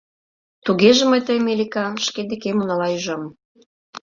—Тугеже 0.65 1.03
мый 1.11 1.21
тыйым, 1.27 1.49
Элика, 1.53 1.85
шке 2.07 2.21
декем 2.29 2.57
унала 2.61 2.87
ӱжам. 2.97 3.23